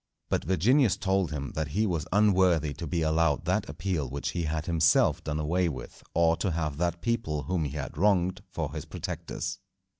But 0.29 0.45
Virginius 0.45 0.97
told 0.97 1.29
him 1.29 1.51
that 1.51 1.67
he 1.77 1.85
was 1.85 2.07
unworthy 2.11 2.73
to 2.73 2.87
be 2.87 3.03
allowed 3.03 3.45
that 3.45 3.69
appeal 3.69 4.09
which 4.09 4.29
he 4.31 4.45
had 4.45 4.65
himself 4.65 5.23
done 5.23 5.37
away 5.39 5.69
with, 5.69 6.01
or 6.15 6.35
to 6.37 6.49
have 6.49 6.77
that 6.77 7.01
people 7.03 7.43
whom 7.43 7.65
he 7.65 7.77
had 7.77 7.95
wronged 7.99 8.41
for 8.49 8.73
his 8.73 8.85
protectors. 8.85 9.59